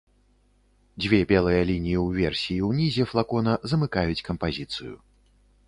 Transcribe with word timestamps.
Дзве 1.03 1.19
белыя 1.31 1.61
лініі 1.71 1.99
ўверсе 2.05 2.51
і 2.57 2.59
ўнізе 2.69 3.07
флакона 3.13 3.53
замыкаюць 3.75 4.25
кампазіцыю. 4.33 4.93